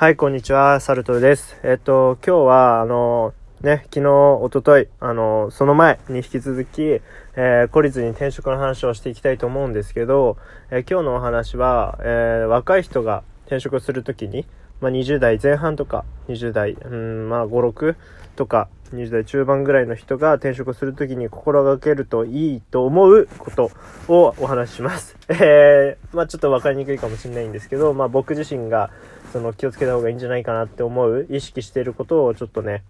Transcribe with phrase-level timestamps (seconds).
[0.00, 1.60] はい、こんにちは、サルトルです。
[1.62, 10.38] えっと、今日は、あの、ね、昨日、おととい、あの、その前に引き続き、えー、孤立に転職の話をしていきたいと思うんですけど、
[10.70, 14.46] えー、今日のお話は、えー、若い人が転職するときに、
[14.80, 17.96] まあ、20代前半とか、20代、うん、まあ、5、6
[18.36, 23.70] とか、20代中盤ぐらいの人が転職するときに心がけるといいと思うこと
[24.08, 25.16] をお話しします。
[25.30, 28.90] えー、まあちょっと分かりにくいかもしれないんですけど、まあ僕自身が
[29.32, 32.82] その気をつけた方がいいんじゃないかなって思う、意識していることをちょっとね、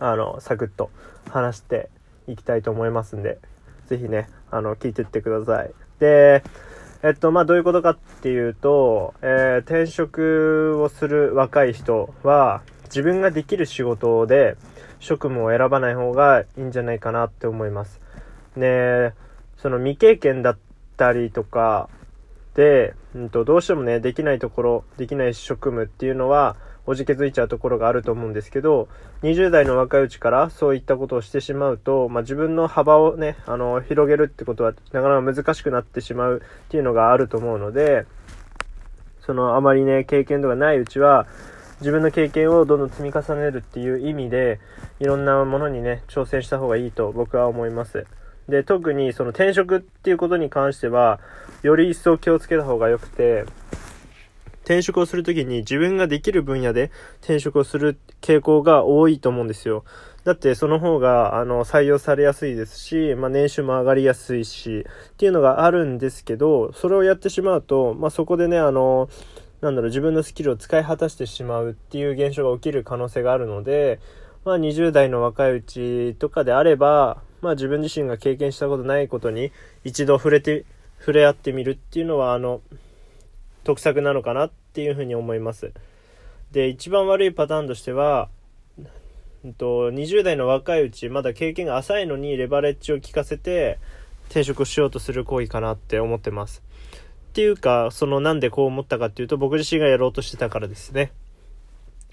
[0.00, 0.90] あの、サクッと
[1.30, 1.88] 話して
[2.26, 3.38] いきたいと思いますんで、
[3.86, 5.70] ぜひね、あの、聞いてってください。
[6.00, 6.42] で、
[7.06, 14.56] えっと、まあ、どういうことかっていうと、えー、転職をする若い人は、自分ができる仕事で
[14.98, 18.00] 職務を選ばない方がいいんじゃないかなって思います。
[18.56, 19.12] で、
[19.56, 20.58] その未経験だっ
[20.96, 21.88] たりとか
[22.56, 28.88] で、うんと、どうしてもね、できないところ、できない職務っていうのは、おじけづいちゃうところがあると思うんですけど、
[29.22, 38.06] 20代の若いうちからそういったことをしてしまうと、まあ、自分の幅をね、あの、広げるってことはなかなか難しくなってしまうっていうのがあると思うので、
[39.20, 41.26] その、あまりね、経験度がないうちは、
[41.80, 44.60] 自分の経験をどんどん積み重ねるっていう意味で、
[45.00, 48.06] いろんなものにね、挑戦した方がいいと僕は思います。
[48.48, 51.20] で、特にその転職っていうことに関しては、
[51.62, 53.44] より一層気をつけた方が良くて、
[54.66, 59.84] 転職をするときに自分ができる分野で転職をする傾向が多いと思うんですよ。
[60.24, 69.08] だってその方が、あの、採用されやすいですし、まあ、年収も上がりやすいし、っていうのがあるんですけど、それをやってしまうと、まあ、そこでね、あの、
[69.60, 74.00] なんだろう、自分のスキルを使い果たしてしまうっていう現象が起きる可能性があるので、
[74.44, 79.52] まあ20代の若いうちとかであれば、まあ自分自身が経験したことないことに
[79.84, 80.64] 一度触れて、
[80.98, 82.62] 触れ合ってみるっていうのは、あの、
[83.66, 85.72] 得策なのかなっていうふうに思います。
[86.52, 88.28] で、一番悪いパターンとしては、
[89.44, 93.78] うんと、20代の若いうち、まだ経験が浅いのにレバレッジを効かせて
[94.28, 96.62] 転職しようとする行為かなって思ってます。
[97.30, 101.10] っていうか、そのなんでこう思ったかっていうと、僕自身がやろうとしてたからですね。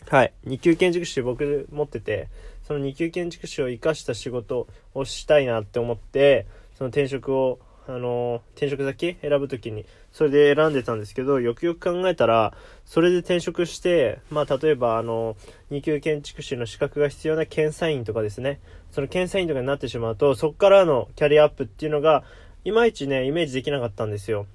[0.10, 0.34] はい。
[0.48, 2.30] 2級建築士僕持ってて、
[2.68, 6.48] その2級建築士を活かした仕事をしたいなって思って、
[6.78, 12.54] その転職を、あの、転職先選ぶときに、それで選んでたんですけど、よくよく考えたら、
[12.86, 15.36] それで転職して、まあ、例えば、あの、
[15.72, 18.62] 2級建築士の資格が必要な検査員とかですね、
[18.92, 22.24] その検査員とかになってしまうと、そこからのキャリアアップっていうのが、
[22.64, 24.46] いまいちね、イメージできなかったんですよ。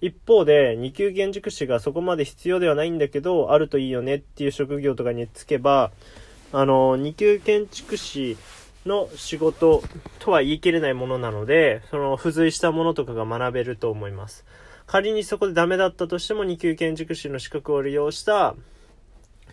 [0.00, 5.90] 一方で、2級建築士がそこまで必要ではないんだけど、あるといいよねっていう職業とかにつけば、
[6.52, 8.36] あの、2級建築士
[8.86, 9.82] の仕事
[10.18, 14.44] とは言い切れないものなので、その付随したものとかが学べると思います。
[14.86, 18.54] 仮にそこでダメだったとしても2級建築士の資格を利用した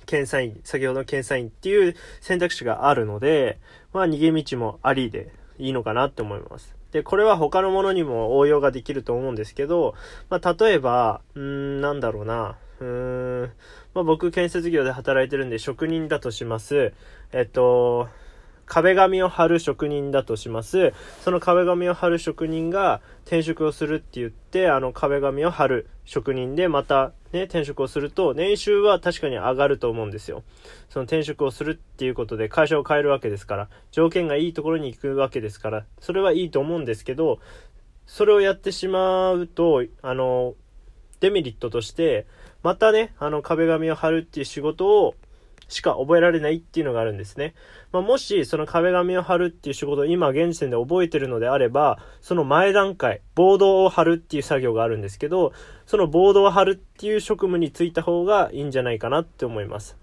[0.05, 3.59] 検査員、先ほどの検査員っていう選択肢があるので、
[3.93, 6.77] まあ逃げ道もありでいいのかなって思います。
[6.91, 9.93] で、これは他のものにも応用ができると思うんですけど、
[10.29, 12.55] まあ、例えば、うーん、なんだろうな。
[12.79, 13.51] うーん、
[13.93, 16.93] まあ、僕、建設業で働いてるんで職人だとします。
[17.33, 18.07] えっと、
[18.67, 20.93] 壁紙を貼る職人だとします。
[21.21, 30.43] その壁紙を貼る職人が転職をするって言って、あの壁紙を貼る職人でまたね、転職をすると、年収は確かに上がると思うんですよ。
[30.89, 37.39] その転職をするっていうことで会社を変えるわけですから、条件がいいところに行くわけですから、それはいいと思うんですけど、
[38.05, 40.55] それをやってしまうと、あの、
[41.19, 42.25] デメリットとして、
[42.63, 45.15] またね、あの壁紙を貼るっていう仕事を
[45.67, 47.53] しか覚えられないっていうのがあるんですね。
[47.91, 55.53] まあ、もし、その壁紙を貼るっていう仕事を今現時点で覚えてるのであれば、その前段階、ボードを貼るっていう作業があるんですけど、
[55.85, 59.97] そのボードを貼るっていう職務に就いた方がいいんじゃないかなって思います。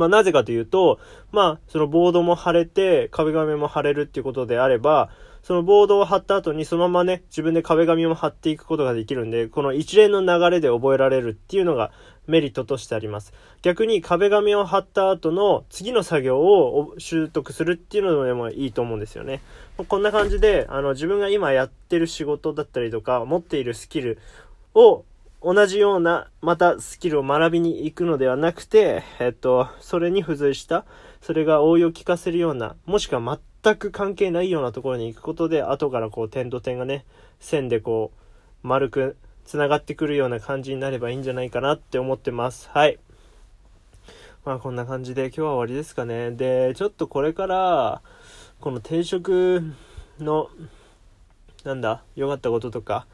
[0.00, 0.98] まあ、なぜかというと、
[1.30, 5.10] まあ、そのボードも貼れて、壁紙も貼れるっていうことであれば、
[5.42, 11.92] そのボードを貼った後にそのままね、自分で壁紙も貼っていくことができるんで、この一連の流れで覚えられるっていうのが
[12.26, 13.34] メリットとしてあります。
[13.60, 19.42] 逆に壁紙を貼った後の次の作業を習得するっていうのでもいいと思うんですよね。
[19.88, 24.18] こんな感じで、あの、自分が今やってる仕事だったりとか、持っているスキル
[24.74, 25.04] を
[25.42, 30.84] 同じような、またスキルを学びに行くのではなくて、えっと、それに付随した、
[31.22, 37.06] それが応用を効かせるような、もしくは全く関係ないようなところに行くことで、後からこう点と点がね、
[37.38, 38.12] 線でこ
[38.62, 39.16] う、丸く
[39.46, 42.68] 繋がってくるような感じになればいいんじゃないかなって思ってます。
[42.74, 42.98] はい。
[44.44, 46.32] まあこんな感じで今日は終わりですかね。
[46.32, 48.02] で、ちょっとこれから、
[48.60, 49.62] この転職
[50.18, 50.50] の、
[51.64, 53.06] なんだ、良かったこととか、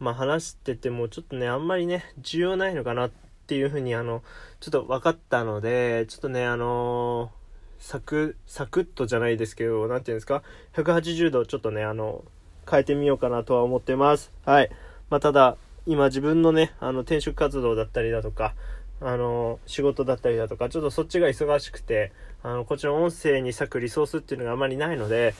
[0.00, 3.10] まあ話しててもちょっとね、あんまりね、重要ないのかなっ
[3.46, 4.22] ていうふうに、あの、
[4.58, 7.30] ちょっと分かったので、ちょっとね、あの
[7.78, 10.42] サク、サクッとじゃないですけど、なんていうんですか、
[10.74, 12.24] 180度ちょっとね、あの、
[12.70, 14.32] 変えてみようかなとは思ってます。
[14.44, 14.70] はい。
[15.08, 15.56] まあ、ただ、
[15.86, 18.54] 今自分のね、あの、転職活動だったりだとか、
[19.00, 22.12] あの、仕事だったりだとか、ちょっとそっちが忙しくて、
[22.42, 25.34] あの、こっちの音声に割くリソースっていうのがあまりないので、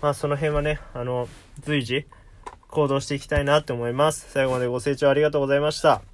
[0.00, 1.28] まあその辺はね、あの、
[1.60, 2.06] 随時
[2.70, 4.26] 行動していきたいなって思います。
[4.30, 6.09] 最後までご清聴ありがとうございました。